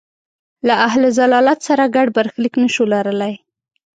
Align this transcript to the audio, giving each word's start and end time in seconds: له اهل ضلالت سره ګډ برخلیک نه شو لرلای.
له 0.67 0.73
اهل 0.87 1.03
ضلالت 1.19 1.59
سره 1.67 1.83
ګډ 1.95 2.07
برخلیک 2.17 2.53
نه 2.63 2.69
شو 2.73 2.83
لرلای. 2.93 3.33